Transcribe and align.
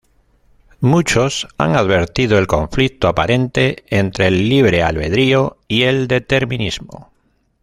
Muchos 0.79 1.47
han 1.59 1.75
advertido 1.75 2.39
el 2.39 2.47
conflicto 2.47 3.07
aparente 3.07 3.83
entre 3.85 4.25
el 4.29 4.49
libre 4.49 4.81
albedrío 4.81 5.59
y 5.67 5.83
el 5.83 6.07
determinismo. 6.07 7.13